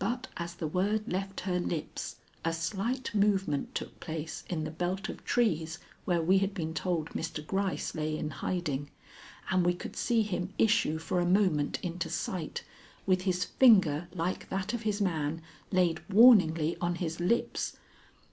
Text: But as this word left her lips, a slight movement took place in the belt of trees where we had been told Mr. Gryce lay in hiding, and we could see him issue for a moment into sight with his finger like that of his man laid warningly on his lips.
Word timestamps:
But 0.00 0.26
as 0.36 0.56
this 0.56 0.72
word 0.72 1.06
left 1.06 1.42
her 1.42 1.60
lips, 1.60 2.16
a 2.44 2.52
slight 2.52 3.14
movement 3.14 3.72
took 3.72 4.00
place 4.00 4.42
in 4.50 4.64
the 4.64 4.70
belt 4.72 5.08
of 5.08 5.24
trees 5.24 5.78
where 6.06 6.20
we 6.20 6.38
had 6.38 6.54
been 6.54 6.74
told 6.74 7.10
Mr. 7.10 7.46
Gryce 7.46 7.94
lay 7.94 8.18
in 8.18 8.30
hiding, 8.30 8.90
and 9.52 9.64
we 9.64 9.72
could 9.72 9.94
see 9.94 10.22
him 10.22 10.52
issue 10.58 10.98
for 10.98 11.20
a 11.20 11.24
moment 11.24 11.78
into 11.84 12.08
sight 12.10 12.64
with 13.06 13.22
his 13.22 13.44
finger 13.44 14.08
like 14.12 14.48
that 14.48 14.74
of 14.74 14.82
his 14.82 15.00
man 15.00 15.40
laid 15.70 16.00
warningly 16.08 16.76
on 16.80 16.96
his 16.96 17.20
lips. 17.20 17.76